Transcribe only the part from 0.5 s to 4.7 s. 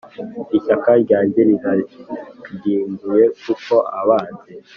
Ishyaka ryanjye rirandimbuye Kuko abanzi